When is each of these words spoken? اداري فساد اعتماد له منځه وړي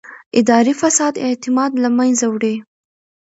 اداري 0.39 0.73
فساد 0.81 1.13
اعتماد 1.25 1.71
له 1.83 1.89
منځه 1.97 2.25
وړي 2.29 2.55